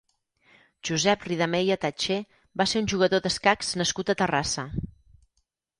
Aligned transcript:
Josep 0.89 1.25
Ridameya 1.29 1.77
Tatché 1.85 2.17
va 2.63 2.69
ser 2.73 2.83
un 2.85 2.91
jugador 2.95 3.25
d'escacs 3.27 3.71
nascut 3.83 4.15
a 4.15 4.19
Terrassa. 4.25 4.67